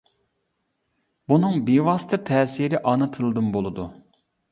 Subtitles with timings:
[1.31, 3.87] بۇنىڭ بىۋاسىتە تەسىرى ئانا تىلدىن بولىدۇ.